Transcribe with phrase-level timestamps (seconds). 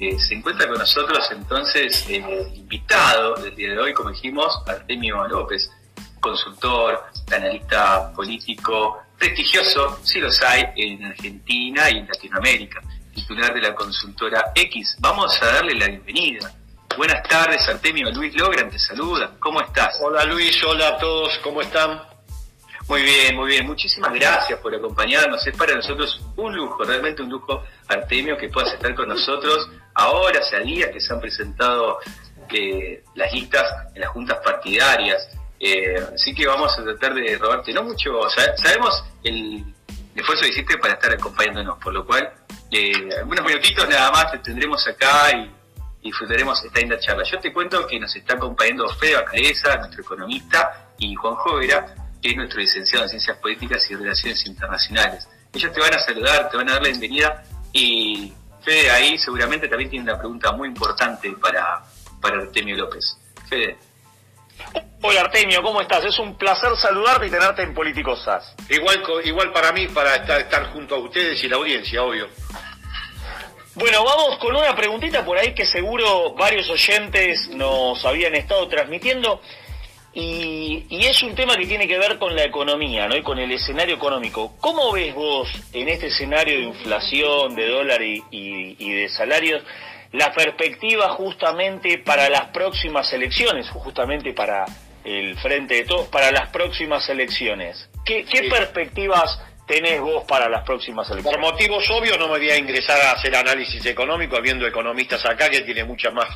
[0.00, 2.22] Eh, se encuentra con nosotros entonces eh,
[2.54, 5.68] invitado del día de hoy, como dijimos, Artemio López,
[6.20, 7.02] consultor,
[7.34, 12.80] analista político prestigioso, si los hay, en Argentina y en Latinoamérica,
[13.12, 14.96] titular de la consultora X.
[15.00, 16.54] Vamos a darle la bienvenida.
[16.96, 18.08] Buenas tardes, Artemio.
[18.12, 19.32] Luis Logran te saluda.
[19.40, 19.98] ¿Cómo estás?
[20.00, 22.00] Hola Luis, hola a todos, ¿cómo están?
[22.88, 23.66] Muy bien, muy bien.
[23.66, 25.46] Muchísimas gracias por acompañarnos.
[25.46, 30.40] Es para nosotros un lujo, realmente un lujo, Artemio, que puedas estar con nosotros ahora,
[30.40, 31.98] hace días que se han presentado
[32.50, 35.28] eh, las listas en las juntas partidarias.
[35.60, 38.12] Eh, así que vamos a tratar de robarte no mucho.
[38.56, 39.64] sabemos el
[40.14, 42.32] esfuerzo que hiciste para estar acompañándonos, por lo cual,
[42.70, 45.50] eh, algunos minutitos nada más te tendremos acá y
[46.02, 47.24] disfrutaremos esta linda charla.
[47.24, 52.30] Yo te cuento que nos está acompañando Fede Cabeza, nuestro economista, y Juan Jovera, que
[52.30, 55.28] es nuestro licenciado en Ciencias Políticas y Relaciones Internacionales.
[55.52, 58.32] Ellos te van a saludar, te van a dar la bienvenida y
[58.68, 61.82] Fede ahí seguramente también tiene una pregunta muy importante para,
[62.20, 63.16] para Artemio López.
[63.48, 63.78] Fede.
[65.00, 66.04] Hola Artemio, ¿cómo estás?
[66.04, 68.54] Es un placer saludarte y tenerte en Politicosas.
[68.68, 72.28] Igual, igual para mí, para estar, estar junto a ustedes y la audiencia, obvio.
[73.74, 79.40] Bueno, vamos con una preguntita por ahí que seguro varios oyentes nos habían estado transmitiendo.
[80.20, 83.16] Y, es un tema que tiene que ver con la economía, ¿no?
[83.16, 84.56] Y con el escenario económico.
[84.60, 89.62] ¿Cómo ves vos en este escenario de inflación, de dólar y, de salarios,
[90.10, 94.64] la perspectiva justamente para las próximas elecciones, justamente para
[95.04, 97.88] el frente de todos, para las próximas elecciones?
[98.04, 101.38] ¿Qué, perspectivas tenés vos para las próximas elecciones?
[101.38, 105.48] Por motivos obvios no me voy a ingresar a hacer análisis económico, habiendo economistas acá
[105.48, 106.26] que tienen mucha más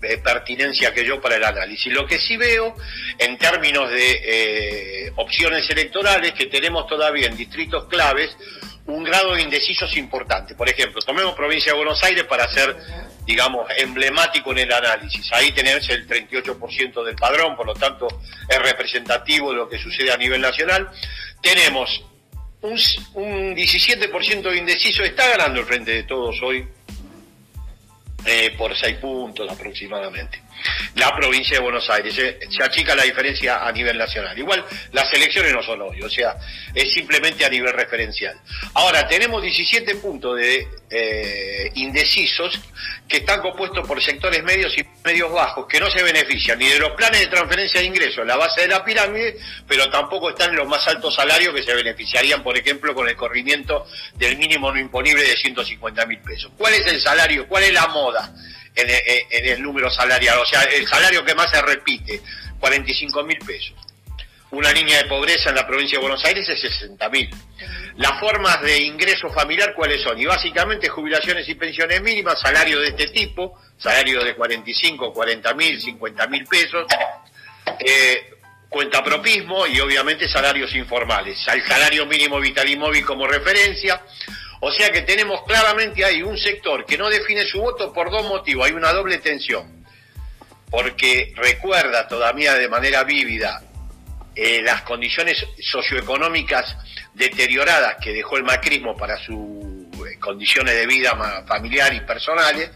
[0.00, 1.92] de pertinencia que yo para el análisis.
[1.92, 2.74] Lo que sí veo
[3.18, 8.36] en términos de eh, opciones electorales que tenemos todavía en distritos claves
[8.86, 10.54] un grado de indecisos importante.
[10.54, 12.76] Por ejemplo, tomemos provincia de Buenos Aires para ser,
[13.24, 15.28] digamos, emblemático en el análisis.
[15.32, 18.06] Ahí tenemos el 38% del padrón, por lo tanto
[18.48, 20.88] es representativo de lo que sucede a nivel nacional.
[21.42, 22.04] Tenemos
[22.62, 22.78] un,
[23.14, 26.68] un 17% de indeciso, está ganando el frente de todos hoy
[28.26, 30.45] eh, por seis puntos aproximadamente.
[30.94, 34.36] La provincia de Buenos Aires, se, achica la diferencia a nivel nacional.
[34.38, 36.36] Igual las elecciones no son hoy, o sea,
[36.74, 38.36] es simplemente a nivel referencial.
[38.74, 42.60] Ahora, tenemos 17 puntos de eh, indecisos
[43.08, 46.78] que están compuestos por sectores medios y medios bajos que no se benefician ni de
[46.78, 49.36] los planes de transferencia de ingresos en la base de la pirámide,
[49.68, 53.16] pero tampoco están en los más altos salarios que se beneficiarían, por ejemplo, con el
[53.16, 56.50] corrimiento del mínimo no imponible de 150 mil pesos.
[56.56, 57.46] ¿Cuál es el salario?
[57.46, 58.32] ¿Cuál es la moda
[58.76, 60.38] en el, número salarial?
[60.38, 62.20] O sea, el salario que más se repite,
[62.60, 63.74] 45 mil pesos.
[64.50, 67.28] Una línea de pobreza en la provincia de Buenos Aires es 60 mil.
[67.96, 70.18] Las formas de ingreso familiar, ¿cuáles son?
[70.20, 75.80] Y básicamente jubilaciones y pensiones mínimas, salario de este tipo, salario de 45, 40 mil,
[75.80, 76.86] 50 mil pesos,
[77.80, 78.34] eh,
[78.68, 81.38] cuenta propismo y obviamente salarios informales.
[81.48, 84.02] Al salario mínimo vital y móvil como referencia.
[84.66, 88.26] O sea que tenemos claramente ahí un sector que no define su voto por dos
[88.26, 88.66] motivos.
[88.66, 89.86] Hay una doble tensión.
[90.68, 93.62] Porque recuerda todavía de manera vívida
[94.34, 96.76] eh, las condiciones socioeconómicas
[97.14, 99.36] deterioradas que dejó el macrismo para sus
[100.04, 101.16] eh, condiciones de vida
[101.46, 102.68] familiar y personales,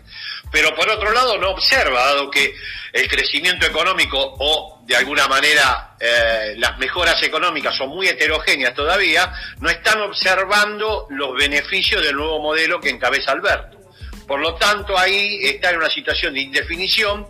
[0.52, 2.54] pero por otro lado no observa, dado que
[2.92, 9.32] el crecimiento económico o de alguna manera eh, las mejoras económicas son muy heterogéneas todavía,
[9.60, 13.78] no están observando los beneficios del nuevo modelo que encabeza Alberto.
[14.26, 17.24] Por lo tanto, ahí está en una situación de indefinición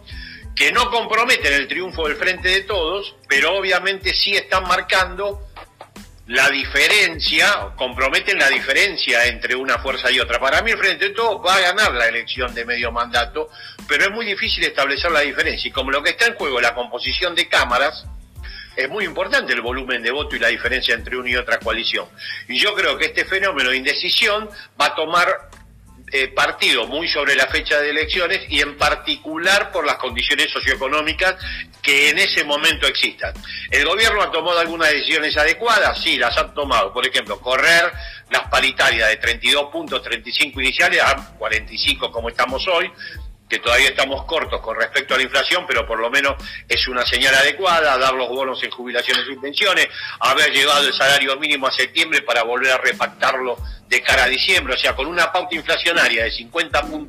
[0.57, 5.50] que no comprometen el triunfo del Frente de Todos, pero obviamente sí están marcando
[6.31, 10.39] la diferencia, comprometen la diferencia entre una fuerza y otra.
[10.39, 13.49] Para mí el Frente de Todos va a ganar la elección de medio mandato,
[13.89, 15.69] pero es muy difícil establecer la diferencia.
[15.69, 18.07] Y como lo que está en juego es la composición de cámaras,
[18.77, 22.07] es muy importante el volumen de voto y la diferencia entre una y otra coalición.
[22.47, 24.49] Y yo creo que este fenómeno de indecisión
[24.81, 25.51] va a tomar
[26.13, 31.37] eh, partido muy sobre la fecha de elecciones y en particular por las condiciones socioeconómicas
[31.83, 33.33] que en ese momento existan.
[33.71, 36.03] ¿El gobierno ha tomado algunas decisiones adecuadas?
[36.03, 36.93] Sí, las ha tomado.
[36.93, 37.93] Por ejemplo, correr
[38.31, 42.91] las paritarias de 32 puntos, 35 iniciales a 45 como estamos hoy,
[43.51, 46.37] que todavía estamos cortos con respecto a la inflación, pero por lo menos
[46.69, 49.89] es una señal adecuada, dar los bonos en jubilaciones y pensiones,
[50.21, 53.59] haber llegado el salario mínimo a septiembre para volver a repactarlo
[53.89, 57.09] de cara a diciembre, o sea, con una pauta inflacionaria de 50.1,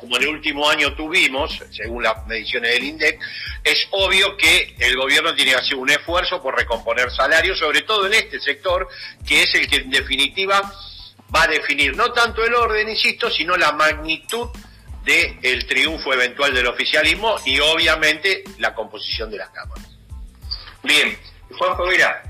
[0.00, 3.18] como en el último año tuvimos, según las mediciones del INDEC,
[3.64, 8.06] es obvio que el gobierno tiene que hacer un esfuerzo por recomponer salarios, sobre todo
[8.06, 8.86] en este sector,
[9.26, 10.70] que es el que en definitiva
[11.34, 14.50] va a definir no tanto el orden, insisto, sino la magnitud
[15.06, 19.86] del el triunfo eventual del oficialismo y obviamente la composición de las cámaras.
[20.82, 21.18] Bien,
[21.56, 22.22] Juanjo Vera.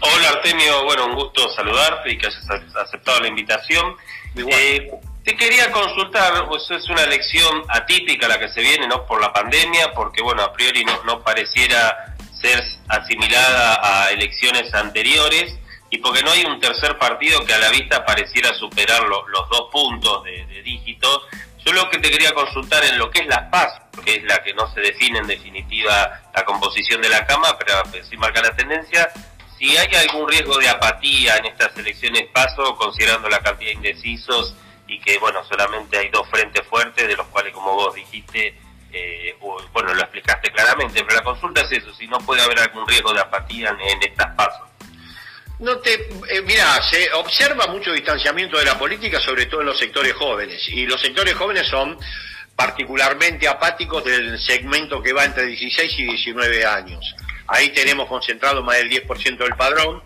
[0.00, 3.96] Hola Artemio, bueno, un gusto saludarte y que hayas aceptado la invitación.
[4.36, 4.90] Eh,
[5.24, 9.06] te quería consultar, pues es una elección atípica la que se viene, ¿no?
[9.06, 15.54] Por la pandemia, porque bueno, a priori no, no pareciera ser asimilada a elecciones anteriores
[15.90, 19.68] y porque no hay un tercer partido que a la vista pareciera superar los dos
[19.70, 21.22] puntos de, de dígitos.
[21.64, 24.42] Yo lo que te quería consultar en lo que es la paz, que es la
[24.42, 28.54] que no se define en definitiva la composición de la Cama, pero sí marca la
[28.54, 29.10] tendencia,
[29.58, 34.54] si hay algún riesgo de apatía en estas elecciones paso, considerando la cantidad de indecisos
[34.86, 38.58] y que, bueno, solamente hay dos frentes fuertes, de los cuales, como vos dijiste,
[38.92, 39.36] eh,
[39.72, 43.12] bueno, lo explicaste claramente, pero la consulta es eso, si no puede haber algún riesgo
[43.12, 44.68] de apatía en, estas pasos.
[45.60, 49.78] No te, eh, mira, se observa mucho distanciamiento de la política, sobre todo en los
[49.78, 51.96] sectores jóvenes, y los sectores jóvenes son
[52.56, 57.14] particularmente apáticos del segmento que va entre 16 y 19 años.
[57.46, 60.02] Ahí tenemos concentrado más del 10% del padrón.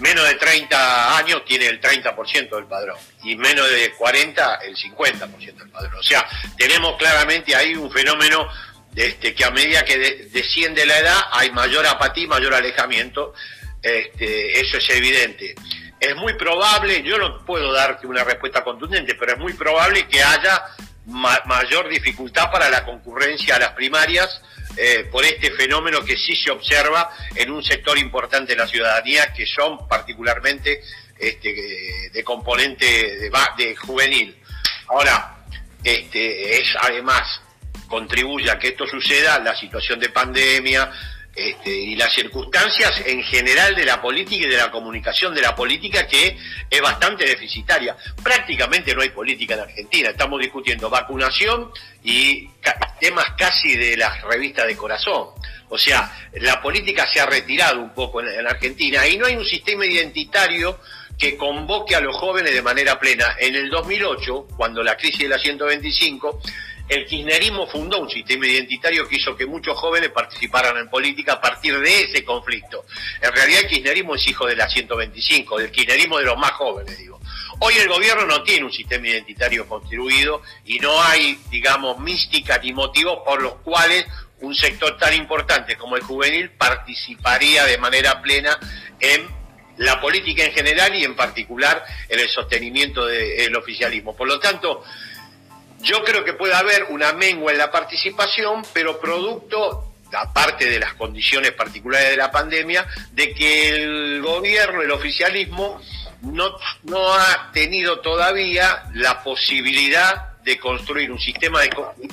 [0.00, 2.96] Menos de 30 años tiene el 30% del padrón.
[3.22, 5.94] Y menos de 40 el 50% del padrón.
[5.94, 6.26] O sea,
[6.56, 8.48] tenemos claramente ahí un fenómeno
[8.94, 13.34] este, que a medida que desciende la edad hay mayor apatía, mayor alejamiento.
[13.82, 15.54] Este, eso es evidente.
[15.98, 20.22] Es muy probable, yo no puedo darte una respuesta contundente, pero es muy probable que
[20.22, 20.62] haya
[21.06, 24.40] mayor dificultad para la concurrencia a las primarias
[24.76, 29.32] eh, por este fenómeno que sí se observa en un sector importante de la ciudadanía,
[29.32, 30.82] que son particularmente
[31.18, 34.36] este, de componente de, de juvenil.
[34.88, 35.36] Ahora,
[35.82, 37.40] este, es además
[37.88, 40.90] contribuye a que esto suceda la situación de pandemia,
[41.34, 45.54] este, y las circunstancias en general de la política y de la comunicación de la
[45.54, 46.36] política que
[46.68, 47.96] es bastante deficitaria.
[48.22, 50.10] Prácticamente no hay política en Argentina.
[50.10, 51.70] Estamos discutiendo vacunación
[52.02, 52.48] y
[53.00, 55.28] temas casi de las revistas de corazón.
[55.68, 59.44] O sea, la política se ha retirado un poco en, Argentina y no hay un
[59.44, 60.80] sistema identitario
[61.16, 63.36] que convoque a los jóvenes de manera plena.
[63.38, 66.40] En el 2008, cuando la crisis de la 125,
[66.90, 71.40] el kirchnerismo fundó un sistema identitario que hizo que muchos jóvenes participaran en política a
[71.40, 72.84] partir de ese conflicto.
[73.22, 76.98] En realidad el kirchnerismo es hijo de la 125, del kirchnerismo de los más jóvenes,
[76.98, 77.20] digo.
[77.60, 82.72] Hoy el gobierno no tiene un sistema identitario construido y no hay, digamos, mística ni
[82.72, 84.04] motivos por los cuales
[84.40, 88.58] un sector tan importante como el juvenil participaría de manera plena
[88.98, 89.28] en
[89.76, 94.16] la política en general y en particular en el sostenimiento del oficialismo.
[94.16, 94.82] Por lo tanto,
[95.82, 100.94] yo creo que puede haber una mengua en la participación, pero producto, aparte de las
[100.94, 105.80] condiciones particulares de la pandemia, de que el gobierno, el oficialismo,
[106.22, 111.60] no, no ha tenido todavía la posibilidad de construir un sistema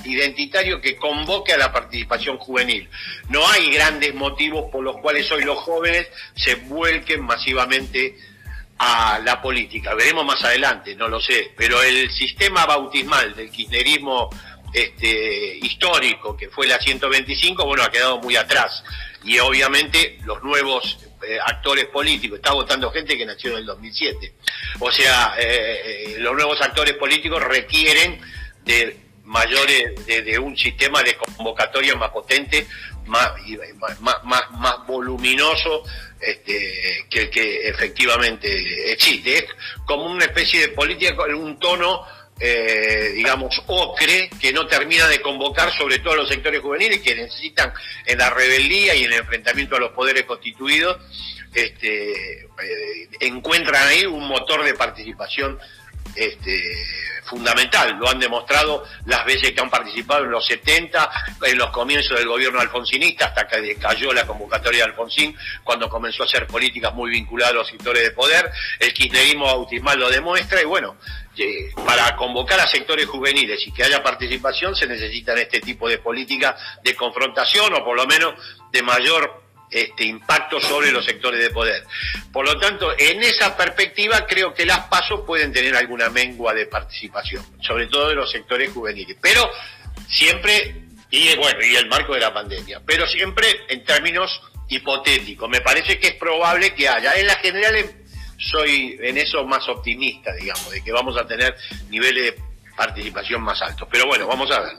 [0.04, 2.90] identitario que convoque a la participación juvenil.
[3.30, 8.18] No hay grandes motivos por los cuales hoy los jóvenes se vuelquen masivamente
[8.78, 9.94] a la política.
[9.96, 14.30] Veremos más adelante, no lo sé, pero el sistema bautismal del kirchnerismo
[14.74, 18.84] este, histórico, que fue la 125, bueno, ha quedado muy atrás.
[19.24, 24.34] Y obviamente los nuevos eh, actores políticos, está votando gente que nació en el 2007.
[24.80, 28.22] O sea, eh, eh, los nuevos actores políticos requieren
[28.64, 32.66] de mayores, de, un sistema de convocatoria más potente,
[33.06, 33.32] más,
[34.00, 35.84] más, más, más voluminoso,
[36.20, 39.38] este, que, que efectivamente existe.
[39.38, 39.46] Es
[39.86, 42.04] como una especie de política con un tono,
[42.40, 47.16] eh, digamos, ocre, que no termina de convocar sobre todo a los sectores juveniles que
[47.16, 47.74] necesitan
[48.06, 50.98] en la rebeldía y en el enfrentamiento a los poderes constituidos,
[51.54, 55.60] este, eh, encuentran ahí un motor de participación
[56.16, 56.64] este,
[57.28, 61.10] fundamental, lo han demostrado las veces que han participado en los 70,
[61.44, 66.24] en los comienzos del gobierno alfonsinista, hasta que cayó la convocatoria de Alfonsín, cuando comenzó
[66.24, 70.62] a hacer políticas muy vinculadas a los sectores de poder, el kirchnerismo bautismal lo demuestra,
[70.62, 70.96] y bueno,
[71.86, 76.56] para convocar a sectores juveniles y que haya participación se necesitan este tipo de políticas
[76.84, 78.34] de confrontación o por lo menos
[78.72, 81.84] de mayor este impacto sobre los sectores de poder.
[82.32, 86.68] Por lo tanto, en esa perspectiva creo que las pasos pueden tener alguna mengua de
[86.68, 89.50] participación, sobre todo de los sectores juveniles, pero
[90.10, 95.50] siempre y bueno, y el marco de la pandemia, pero siempre en términos hipotéticos.
[95.50, 97.14] Me parece que es probable que haya.
[97.16, 97.76] En la general
[98.38, 101.56] soy en eso más optimista, digamos, de que vamos a tener
[101.90, 102.44] niveles de
[102.76, 103.88] participación más altos.
[103.92, 104.74] Pero bueno, vamos a ver.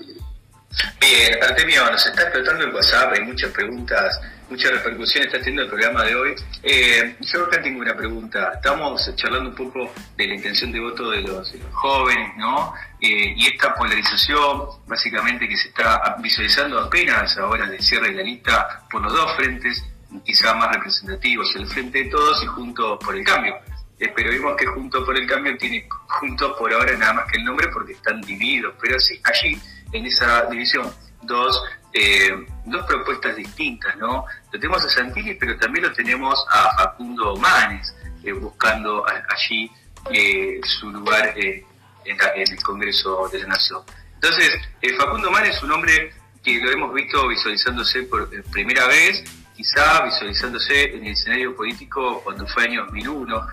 [1.00, 5.68] Bien, Artemio, nos está explotando el WhatsApp, hay muchas preguntas mucha repercusión está teniendo el
[5.68, 6.34] programa de hoy.
[6.62, 8.52] Eh, yo acá tengo una pregunta.
[8.54, 12.72] Estamos charlando un poco de la intención de voto de los, jóvenes, ¿no?
[13.00, 18.16] Eh, y esta polarización, básicamente, que se está visualizando apenas ahora en el cierre de
[18.16, 19.84] la lista por los dos frentes,
[20.24, 23.56] quizá más representativos, el Frente de Todos y Juntos por el Cambio.
[23.98, 27.44] Pero vimos que Juntos por el Cambio tiene Juntos por ahora nada más que el
[27.44, 29.60] nombre porque están divididos, pero sí, allí,
[29.92, 31.62] en esa división, dos
[31.92, 34.24] eh, dos propuestas distintas, ¿no?
[34.52, 39.70] Lo tenemos a Santilli, pero también lo tenemos a Facundo Manes, eh, buscando allí
[40.12, 41.64] eh, su lugar en,
[42.04, 43.82] el Congreso de la Nación.
[44.14, 44.58] Entonces,
[44.96, 49.22] Facundo Manes es un hombre que lo hemos visto visualizándose por primera vez,
[49.54, 53.46] quizá visualizándose en el escenario político cuando fue año 2001,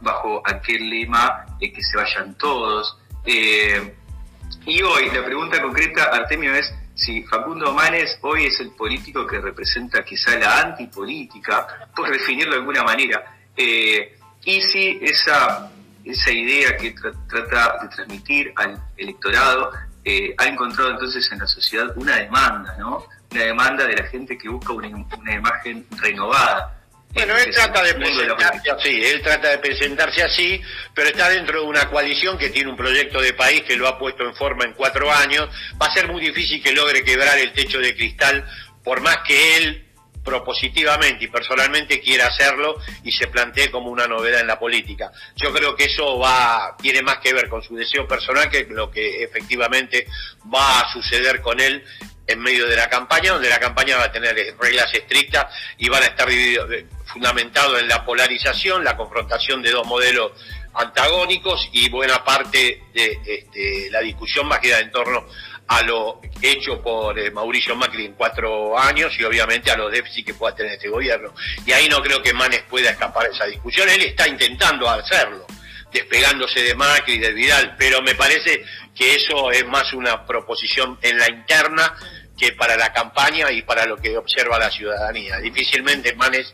[0.00, 2.96] bajo aquel lema de que se vayan todos.
[3.26, 9.40] y hoy la pregunta concreta, Artemio, es si Facundo Manes hoy es el político que
[9.40, 15.70] representa quizá la antipolítica, por definirlo de alguna manera, eh, y si esa,
[16.04, 16.94] esa idea que
[17.28, 19.72] trata de transmitir al electorado
[20.04, 23.04] eh, ha encontrado entonces en la sociedad una demanda, ¿no?
[23.30, 26.79] Una demanda de la gente que busca una imagen renovada.
[27.12, 30.60] Bueno, él trata de presentarse así, él trata de presentarse así,
[30.94, 33.98] pero está dentro de una coalición que tiene un proyecto de país que lo ha
[33.98, 35.48] puesto en forma en cuatro años.
[35.80, 38.48] Va a ser muy difícil que logre quebrar el techo de cristal,
[38.84, 39.86] por más que él
[40.24, 45.10] propositivamente y personalmente quiera hacerlo y se plantee como una novedad en la política.
[45.34, 48.90] Yo creo que eso va tiene más que ver con su deseo personal que lo
[48.90, 50.06] que efectivamente
[50.52, 51.82] va a suceder con él
[52.26, 55.46] en medio de la campaña, donde la campaña va a tener reglas estrictas
[55.78, 60.32] y van a estar eh, fundamentados en la polarización, la confrontación de dos modelos
[60.74, 65.26] antagónicos y buena parte de este, la discusión va a quedar en torno
[65.66, 70.26] a lo hecho por eh, Mauricio Macri en cuatro años y obviamente a los déficits
[70.26, 71.32] que pueda tener este gobierno.
[71.64, 73.88] Y ahí no creo que Manes pueda escapar de esa discusión.
[73.88, 75.46] Él está intentando hacerlo,
[75.92, 78.64] despegándose de Macri y de Vidal, pero me parece
[78.96, 81.96] que eso es más una proposición en la interna
[82.36, 85.36] que para la campaña y para lo que observa la ciudadanía.
[85.38, 86.52] Difícilmente Manes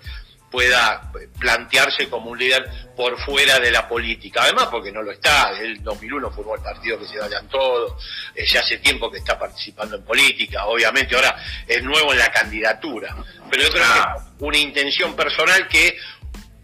[0.51, 4.43] pueda plantearse como un líder por fuera de la política.
[4.43, 5.51] Además, porque no lo está.
[5.59, 8.03] El 2001 formó el partido que se vayan todos.
[8.35, 10.67] Eh, ya hace tiempo que está participando en política.
[10.67, 11.37] Obviamente ahora
[11.67, 13.17] es nuevo en la candidatura.
[13.51, 15.97] Pero yo creo que es una intención personal que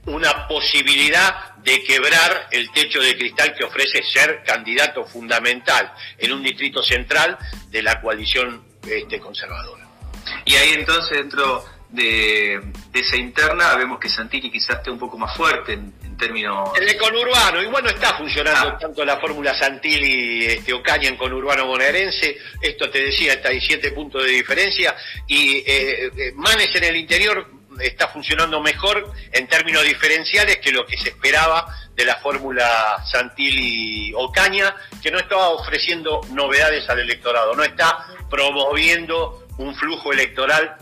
[0.07, 6.43] una posibilidad de quebrar el techo de cristal que ofrece ser candidato fundamental en un
[6.43, 9.87] distrito central de la coalición este, conservadora.
[10.45, 11.19] Y ahí entonces
[11.93, 12.61] de,
[12.93, 16.71] esa interna vemos que Santilli quizás esté un poco más fuerte en, términos...
[16.79, 18.79] El de conurbano, igual no está funcionando ah.
[18.79, 23.91] tanto la fórmula Santilli este, Ocaña en conurbano bonaerense, esto te decía, está ahí siete
[23.91, 24.95] puntos de diferencia,
[25.27, 27.49] y eh, eh, Manes en el interior
[27.81, 34.77] está funcionando mejor en términos diferenciales que lo que se esperaba de la fórmula Santilli-Ocaña,
[35.03, 40.77] que no estaba ofreciendo novedades al electorado, no está promoviendo un flujo electoral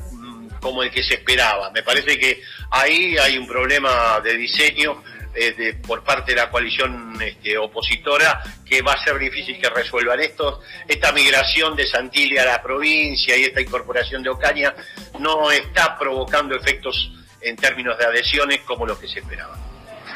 [0.60, 1.70] como el que se esperaba.
[1.70, 5.02] Me parece que ahí hay un problema de diseño
[5.32, 10.20] eh, por parte de la coalición este, opositora que va a ser difícil que resuelvan
[10.20, 10.60] esto.
[10.88, 14.74] Esta migración de Santilli a la provincia y esta incorporación de Ocaña
[15.18, 19.56] no está provocando efectos en términos de adhesiones como lo que se esperaba.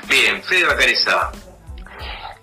[0.09, 1.33] Bien, Fede Bacareza.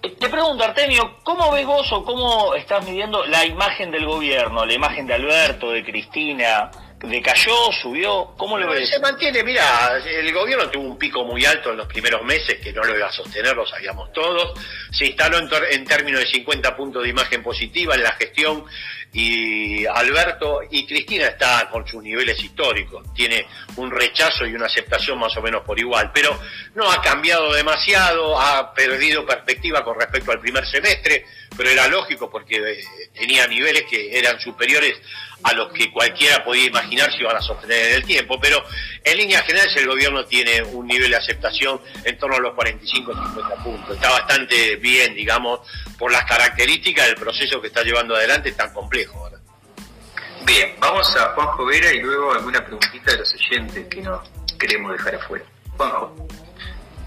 [0.01, 4.73] Te pregunto, Artemio, ¿cómo ves vos o cómo estás midiendo la imagen del gobierno, la
[4.73, 6.71] imagen de Alberto, de Cristina?
[7.03, 8.89] Decayó, subió, ¿cómo lo ves?
[8.89, 12.71] Se mantiene, mira, el gobierno tuvo un pico muy alto en los primeros meses que
[12.71, 14.59] no lo iba a sostener, lo sabíamos todos,
[14.91, 18.65] se instaló en, en términos de 50 puntos de imagen positiva en la gestión
[19.13, 25.19] y Alberto y Cristina está con sus niveles históricos, tiene un rechazo y una aceptación
[25.19, 26.39] más o menos por igual, pero
[26.75, 32.29] no ha cambiado demasiado, ha perdido perspectiva con respecto al primer semestre, pero era lógico
[32.29, 34.95] porque eh, tenía niveles que eran superiores
[35.43, 38.63] a los que cualquiera podía imaginar si iban a sostener en el tiempo, pero
[39.03, 43.13] en líneas generales el gobierno tiene un nivel de aceptación en torno a los 45
[43.13, 43.95] 50 puntos.
[43.95, 45.61] Está bastante bien, digamos,
[45.97, 49.29] por las características del proceso que está llevando adelante tan complejo.
[50.43, 54.23] Bien, vamos a Juanjo Vera y luego alguna preguntita de los oyentes que no
[54.59, 55.45] queremos dejar afuera.
[55.77, 56.27] Juanjo.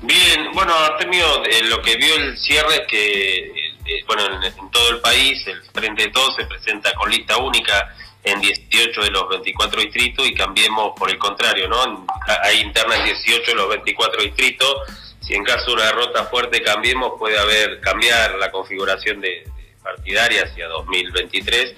[0.02, 4.90] Bien, bueno, Artemio, eh, lo que vio el cierre es que, eh, bueno, en, todo
[4.90, 9.28] el país, el Frente de Todos se presenta con lista única en 18 de los
[9.28, 12.06] 24 distritos y cambiemos por el contrario, ¿no?
[12.42, 14.74] Hay internas en 18 de los 24 distritos.
[15.20, 19.44] Si en caso de una derrota fuerte cambiemos, puede haber cambiar la configuración de,
[19.84, 21.74] partidaria hacia 2023.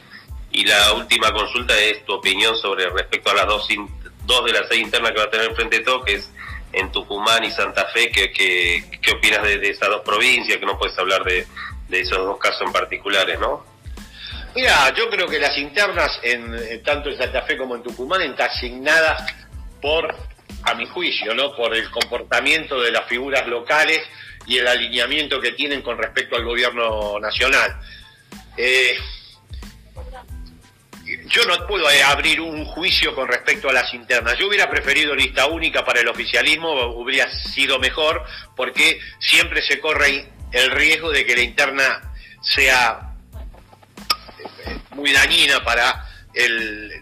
[0.52, 3.68] Y la última consulta es tu opinión sobre respecto a las dos,
[4.24, 6.30] dos de las seis internas que va a tener frente de todo, que es
[6.72, 8.10] en Tucumán y Santa Fe.
[8.10, 10.58] ¿Qué, qué, opinas de, esas dos provincias?
[10.58, 11.46] Que no puedes hablar de,
[11.88, 13.64] de esos dos casos en particulares, ¿no?
[14.54, 18.48] Mira, yo creo que las internas, en, tanto en Santa Fe como en Tucumán, están
[18.48, 19.22] asignadas
[19.82, 20.14] por,
[20.62, 21.54] a mi juicio, ¿no?
[21.54, 24.00] por el comportamiento de las figuras locales
[24.46, 27.78] y el alineamiento que tienen con respecto al gobierno nacional.
[28.56, 28.96] Eh,
[31.26, 34.36] yo no puedo abrir un juicio con respecto a las internas.
[34.38, 38.24] Yo hubiera preferido lista única para el oficialismo, hubiera sido mejor,
[38.56, 43.14] porque siempre se corre el riesgo de que la interna sea
[44.66, 46.04] eh, muy dañina para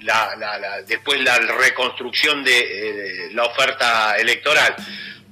[0.03, 4.75] la, después la reconstrucción de eh, la oferta electoral.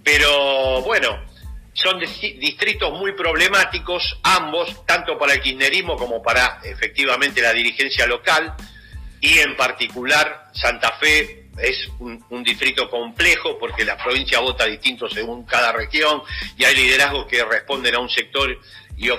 [0.02, 1.24] Pero bueno,
[1.72, 8.54] son distritos muy problemáticos, ambos, tanto para el kirchnerismo como para efectivamente la dirigencia local,
[9.20, 15.44] y en particular Santa Fe es un, distrito complejo porque la provincia vota distinto según
[15.44, 16.22] cada región
[16.56, 18.58] y hay liderazgos que responden a un sector
[18.96, 19.10] y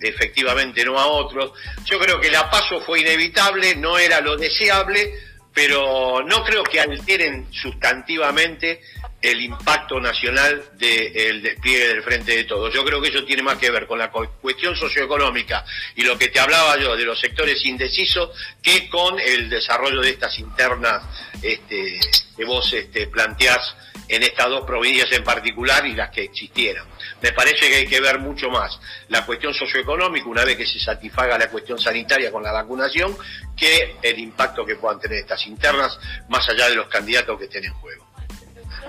[0.00, 1.52] efectivamente no a otros.
[1.84, 5.14] Yo creo que la paso fue inevitable, no era lo deseable,
[5.54, 8.80] pero no creo que alteren sustantivamente
[9.22, 12.72] el impacto nacional del despliegue del Frente de Todos.
[12.72, 16.28] Yo creo que eso tiene más que ver con la cuestión socioeconómica y lo que
[16.28, 18.30] te hablaba yo de los sectores indecisos
[18.62, 21.02] que con el desarrollo de estas internas
[21.42, 21.98] este,
[22.36, 23.74] que vos este, planteás
[24.08, 26.86] en estas dos provincias en particular y las que existieran.
[27.20, 30.78] Me parece que hay que ver mucho más la cuestión socioeconómica una vez que se
[30.78, 33.16] satisfaga la cuestión sanitaria con la vacunación
[33.56, 37.64] que el impacto que puedan tener estas internas más allá de los candidatos que estén
[37.64, 38.05] en juego.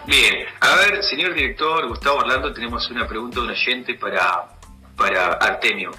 [0.07, 4.45] Bien, a ver, señor director Gustavo Orlando, tenemos una pregunta de un oyente para,
[4.95, 5.91] para Artemio.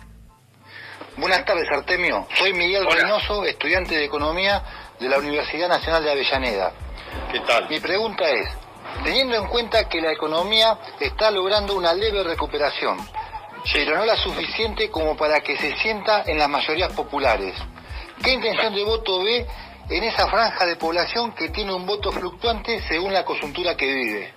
[1.18, 2.26] Buenas tardes, Artemio.
[2.38, 4.62] Soy Miguel Reynoso, estudiante de Economía
[4.98, 6.72] de la Universidad Nacional de Avellaneda.
[7.30, 7.68] ¿Qué tal?
[7.68, 8.48] Mi pregunta es,
[9.04, 12.96] teniendo en cuenta que la economía está logrando una leve recuperación,
[13.74, 17.54] pero no la suficiente como para que se sienta en las mayorías populares,
[18.24, 19.46] ¿qué intención de voto ve
[19.90, 24.34] en esa franja de población que tiene un voto fluctuante según la coyuntura que vive?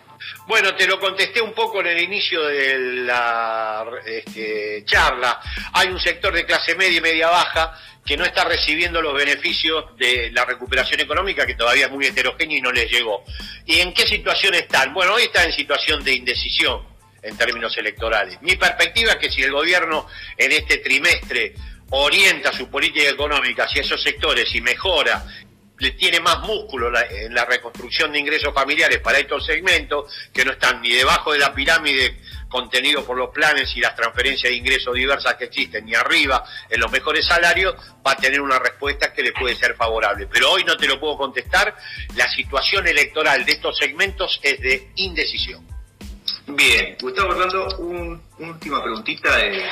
[0.47, 5.39] Bueno, te lo contesté un poco en el inicio de la este, charla.
[5.73, 9.95] Hay un sector de clase media y media baja que no está recibiendo los beneficios
[9.97, 13.23] de la recuperación económica, que todavía es muy heterogéneo y no les llegó.
[13.65, 14.93] ¿Y en qué situación están?
[14.93, 16.81] Bueno, hoy están en situación de indecisión
[17.21, 18.41] en términos electorales.
[18.41, 21.53] Mi perspectiva es que si el gobierno en este trimestre
[21.91, 25.25] orienta su política económica hacia esos sectores y mejora,
[25.81, 30.51] le tiene más músculo en la reconstrucción de ingresos familiares para estos segmentos, que no
[30.51, 34.93] están ni debajo de la pirámide contenido por los planes y las transferencias de ingresos
[34.93, 37.73] diversas que existen, ni arriba en los mejores salarios,
[38.05, 40.27] va a tener una respuesta que le puede ser favorable.
[40.31, 41.75] Pero hoy no te lo puedo contestar,
[42.15, 45.65] la situación electoral de estos segmentos es de indecisión.
[46.45, 49.63] Bien, Gustavo Orlando, un, última preguntita de,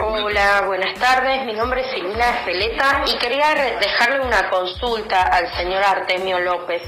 [0.00, 1.44] Hola, buenas tardes.
[1.44, 6.82] Mi nombre es Silvina Feleta y quería dejarle una consulta al señor Artemio López.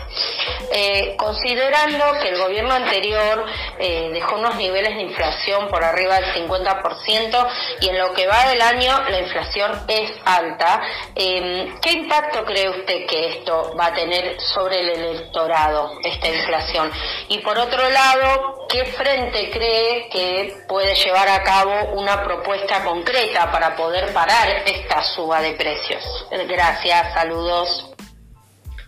[0.73, 3.45] Eh, considerando que el gobierno anterior
[3.79, 7.49] eh, dejó unos niveles de inflación por arriba del 50%
[7.81, 10.81] y en lo que va del año la inflación es alta,
[11.15, 16.91] eh, ¿qué impacto cree usted que esto va a tener sobre el electorado, esta inflación?
[17.29, 23.51] Y por otro lado, ¿qué frente cree que puede llevar a cabo una propuesta concreta
[23.51, 26.27] para poder parar esta suba de precios?
[26.47, 27.96] Gracias, saludos.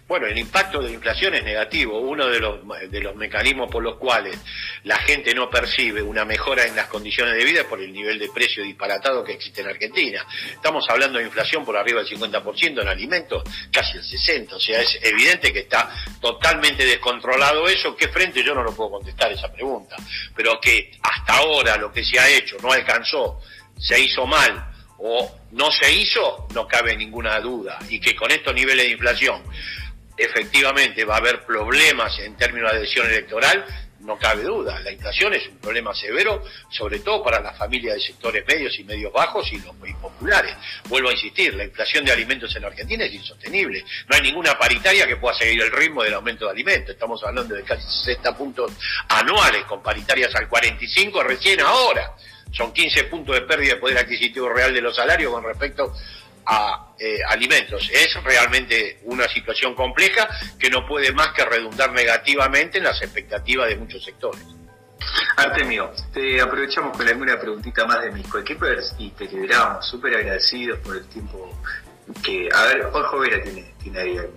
[0.09, 2.01] Bueno, el impacto de la inflación es negativo.
[2.01, 2.65] Uno de los,
[3.15, 4.39] mecanismos por los cuales
[4.85, 8.19] la gente no percibe una mejora en las condiciones de vida es por el nivel
[8.19, 10.25] de precio disparatado que existe en Argentina.
[10.51, 14.53] Estamos hablando de inflación por arriba del 50% en alimentos, casi el 60%.
[14.55, 15.91] O sea, es evidente que está
[16.23, 17.95] totalmente descontrolado eso.
[17.95, 18.43] ¿Qué frente?
[18.43, 19.97] Yo no lo puedo contestar esa pregunta.
[20.35, 23.41] Pero que hasta ahora lo que se ha hecho no alcanzó,
[23.79, 27.79] se hizo mal o no se hizo, no cabe ninguna duda.
[27.91, 29.43] Y que con estos niveles de inflación
[30.19, 33.65] efectivamente va a haber problemas en términos de adhesión electoral,
[34.01, 34.79] no cabe duda.
[34.81, 38.85] La inflación es un problema severo, sobre todo para las familias de sectores medios y
[38.85, 40.57] medios bajos y los muy populares.
[40.89, 43.85] Vuelvo a insistir, la inflación de alimentos en Argentina es insostenible.
[44.09, 46.91] No hay ninguna paritaria que pueda seguir el ritmo del aumento de alimentos.
[46.91, 48.73] Estamos hablando de casi 60 puntos
[49.09, 52.13] anuales, con paritarias al 45 recién ahora.
[52.53, 55.93] Son 15 puntos de pérdida de poder adquisitivo real de los salarios con respecto
[56.49, 57.89] a eh, alimentos.
[57.93, 60.27] Es realmente una situación compleja
[60.59, 64.43] que no puede más que redundar negativamente en las expectativas de muchos sectores.
[65.37, 70.79] Artemio, te aprovechamos con alguna preguntita más de mis coequippers y te liberamos súper agradecidos
[70.81, 71.57] por el tiempo
[72.25, 72.49] que...
[72.53, 74.33] A ver, Jorge Vera tiene, tiene ahí algo.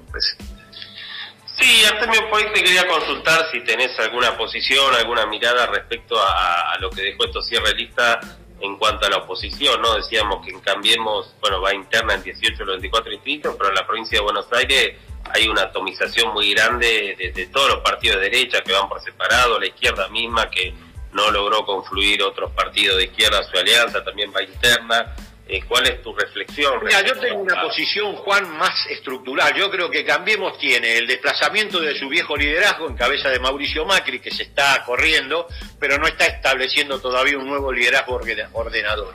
[1.57, 6.77] Sí, Artemio, por ahí te quería consultar si tenés alguna posición, alguna mirada respecto a,
[6.79, 8.19] lo que dejó esto cierre lista
[8.61, 9.95] en cuanto a la oposición, ¿no?
[9.95, 13.75] Decíamos que en Cambiemos, bueno, va interna en 18 de los 24 distritos, pero en
[13.75, 14.97] la provincia de Buenos Aires
[15.33, 19.59] hay una atomización muy grande de, todos los partidos de derecha que van por separado,
[19.59, 20.73] la izquierda misma que
[21.13, 25.15] no logró confluir otros partidos de izquierda, su alianza también va interna.
[25.53, 26.81] Eh, ¿Cuál es tu reflexión?
[26.81, 29.53] Mira, yo tengo una posición, Juan, más estructural.
[29.53, 33.83] Yo creo que Cambiemos tiene el desplazamiento de su viejo liderazgo en cabeza de Mauricio
[33.85, 38.17] Macri, que se está corriendo, pero no está estableciendo todavía un nuevo liderazgo
[38.53, 39.13] ordenador.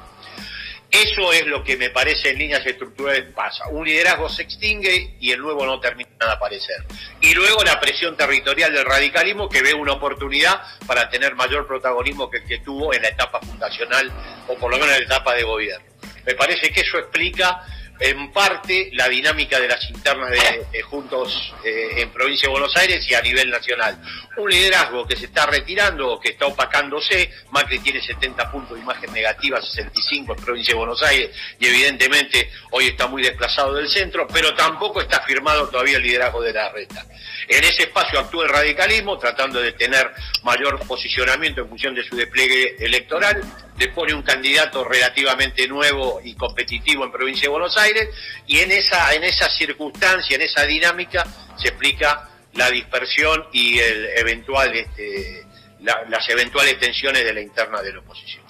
[0.90, 3.66] Eso es lo que me parece en líneas estructurales pasa.
[3.68, 6.84] Un liderazgo se extingue y el nuevo no termina de aparecer.
[7.22, 12.30] Y luego la presión territorial del radicalismo que ve una oportunidad para tener mayor protagonismo
[12.30, 14.12] que el que tuvo en la etapa fundacional
[14.48, 15.95] o por lo menos en la etapa de gobierno.
[16.26, 17.62] Me parece que eso explica
[17.98, 23.04] en parte la dinámica de las internas de, Juntos eh, en provincia de Buenos Aires
[23.08, 23.98] y a nivel nacional.
[24.36, 29.12] Un liderazgo que se está retirando que está opacándose, Macri tiene 70 puntos de imagen
[29.12, 34.26] negativa, 65 en provincia de Buenos Aires y evidentemente hoy está muy desplazado del centro,
[34.32, 37.04] pero tampoco está firmado todavía el liderazgo de la reta.
[37.48, 40.12] En ese espacio actúa el radicalismo tratando de tener
[40.44, 43.42] mayor posicionamiento en función de su despliegue electoral,
[43.78, 48.08] le pone un candidato relativamente nuevo y competitivo en provincia de Buenos Aires
[48.46, 51.24] y en esa, en esa circunstancia, en esa dinámica
[51.56, 55.44] se explica la dispersión y el eventual, este,
[55.80, 58.46] las eventuales tensiones de la interna de la oposición.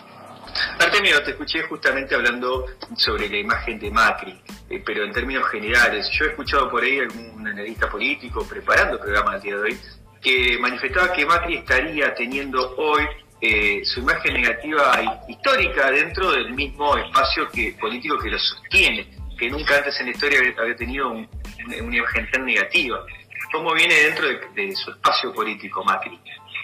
[0.78, 6.08] Artemio, te escuché justamente hablando sobre la imagen de Macri, eh, pero en términos generales.
[6.12, 9.80] Yo he escuchado por ahí algún analista político preparando el programa del día de hoy
[10.22, 13.04] que manifestaba que Macri estaría teniendo hoy
[13.40, 19.50] eh, su imagen negativa histórica dentro del mismo espacio que, político que lo sostiene, que
[19.50, 23.04] nunca antes en la historia había, tenido una imagen tan negativa.
[23.52, 26.18] ¿Cómo viene dentro de, su espacio político Macri?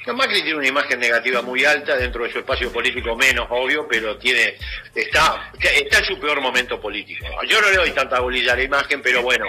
[0.06, 4.16] Macri tiene una imagen negativa muy alta dentro de su espacio político menos obvio, pero
[4.18, 4.56] tiene
[4.94, 7.26] está está en su peor momento político.
[7.48, 9.46] Yo no le doy tanta bolilla a la imagen, pero bueno,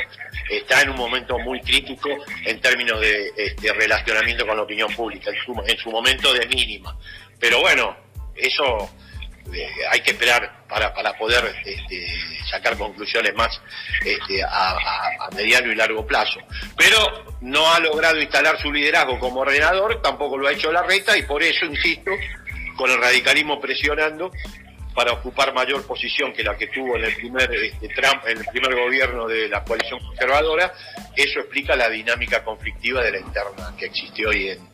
[0.49, 2.09] está en un momento muy crítico
[2.45, 6.95] en términos de, este, relacionamiento con la opinión pública, en su, momento de mínima.
[7.39, 7.95] Pero bueno,
[8.35, 8.89] eso
[9.91, 12.07] hay que esperar para, para poder este,
[12.49, 13.61] sacar conclusiones más
[14.03, 16.39] este, a, mediano y largo plazo.
[16.77, 21.17] Pero no ha logrado instalar su liderazgo como ordenador, tampoco lo ha hecho la reta
[21.17, 22.11] y por eso, insisto,
[22.75, 24.31] con el radicalismo presionando,
[24.93, 27.87] para ocupar mayor posición que la que tuvo en el primer este,
[28.27, 30.71] el primer gobierno de la coalición conservadora,
[31.15, 34.73] eso explica la dinámica conflictiva de la interna que existe hoy en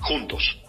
[0.00, 0.60] Juntos.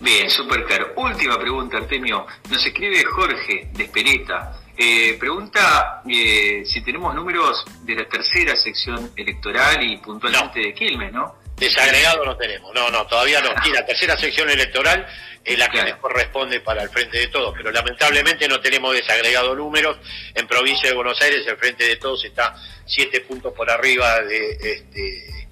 [0.00, 0.92] Bien, súper claro.
[0.96, 2.26] Última pregunta, Artemio.
[2.48, 4.60] Nos escribe Jorge de Espereta.
[4.76, 11.12] Eh, pregunta eh, si tenemos números de la tercera sección electoral y puntualmente de Quilmes,
[11.12, 11.34] ¿no?
[11.56, 13.50] Desagregado no tenemos, no, no, todavía no.
[13.66, 15.04] Y la tercera sección electoral
[15.44, 19.56] es la que les corresponde para el Frente de Todos, pero lamentablemente no tenemos desagregado
[19.56, 19.98] números.
[20.34, 22.54] En provincia de Buenos Aires el Frente de Todos está
[22.86, 25.47] siete puntos por arriba de este,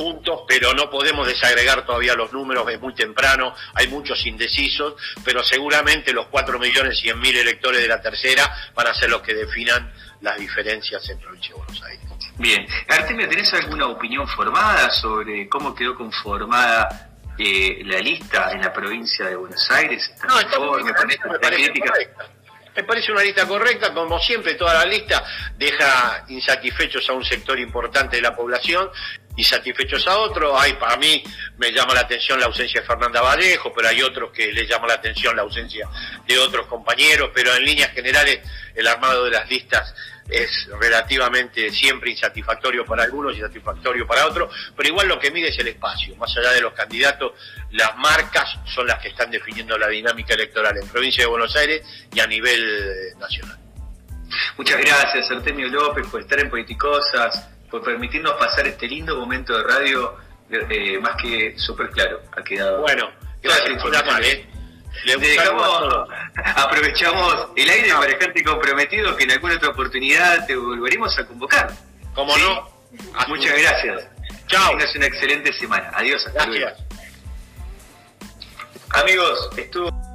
[0.00, 5.44] juntos, pero no podemos desagregar todavía los números, es muy temprano, hay muchos indecisos, pero
[5.44, 9.34] seguramente los cuatro millones cien mil electores de la tercera van a ser los que
[9.34, 12.00] definan las diferencias en provincia de Buenos Aires.
[12.38, 18.72] Bien, Artemio, ¿tenés alguna opinión formada sobre cómo quedó conformada eh, la lista en la
[18.72, 20.10] provincia de Buenos Aires?
[20.26, 20.92] no, está me,
[21.38, 21.70] parece.
[22.74, 25.22] Me parece una lista correcta, como siempre toda la lista
[25.58, 28.88] deja insatisfechos a un sector importante de la población
[29.40, 30.52] y satisfechos a otros.
[30.60, 31.24] Hay, para mí
[31.56, 34.86] me llama la atención la ausencia de Fernanda Vallejo, pero hay otros que le llama
[34.86, 35.88] la atención la ausencia
[36.26, 38.40] de otros compañeros, pero en líneas generales
[38.74, 39.94] el armado de las listas
[40.28, 45.48] es relativamente siempre insatisfactorio para algunos y satisfactorio para otros, pero igual lo que mide
[45.48, 46.14] es el espacio.
[46.16, 47.32] Más allá de los candidatos,
[47.70, 51.82] las marcas son las que están definiendo la dinámica electoral en provincia de Buenos Aires
[52.14, 53.58] y a nivel eh, nacional.
[54.58, 59.64] Muchas gracias, Artemio López, por estar en Politicosas, por permitirnos pasar este lindo momento de
[59.64, 60.16] radio
[60.50, 62.20] eh, más que súper claro.
[62.36, 62.80] Ha quedado.
[62.80, 63.10] Bueno,
[63.42, 64.02] gracias por la
[65.04, 66.08] dejamos,
[66.56, 71.70] aprovechamos el aire para dejarte comprometido que en alguna otra oportunidad te volveremos a convocar.
[72.14, 72.68] Como no.
[73.28, 74.08] Muchas gracias.
[74.48, 74.70] Chao.
[74.70, 75.90] Tengas una excelente semana.
[75.94, 76.26] Adiós.
[76.34, 76.78] gracias.
[78.92, 80.09] Amigos, estuvo.